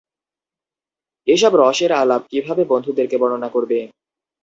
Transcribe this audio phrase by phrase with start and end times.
[1.27, 3.77] এসব রসের আলাপ কিভাবে বন্ধুদেরকে বর্ণনা করবে?